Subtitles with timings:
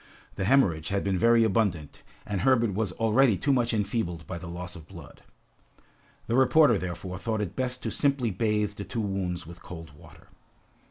[0.33, 4.47] The hemorrhage had been very abundant, and Herbert was already too much enfeebled by the
[4.47, 5.21] loss of blood.
[6.25, 10.29] The reporter, therefore, thought it best to simply bathe the two wounds with cold water.